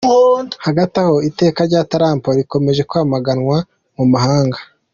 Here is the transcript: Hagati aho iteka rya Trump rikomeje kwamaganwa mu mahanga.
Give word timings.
Hagati 0.65 0.95
aho 1.03 1.15
iteka 1.29 1.59
rya 1.69 1.81
Trump 1.91 2.23
rikomeje 2.39 2.81
kwamaganwa 2.89 3.57
mu 3.97 4.05
mahanga. 4.13 4.59